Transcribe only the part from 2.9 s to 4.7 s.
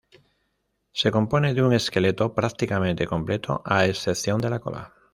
completo a excepción de la